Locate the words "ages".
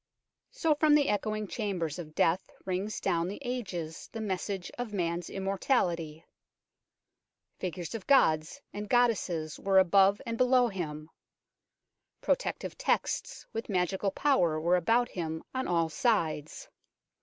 3.43-4.09